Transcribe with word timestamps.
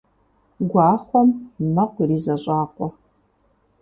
Гуахъуэм 0.69 1.29
мэкъу 1.73 2.01
иризэщӀакъуэ. 2.03 2.87